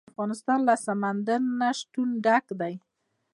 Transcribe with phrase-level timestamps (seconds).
[0.11, 2.73] افغانستان له سمندر نه شتون ډک دی.